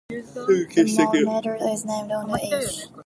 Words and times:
The 0.09 1.23
medal 1.27 1.71
is 1.73 1.85
named 1.85 2.11
on 2.11 2.29
the 2.29 2.41
edge. 2.55 2.91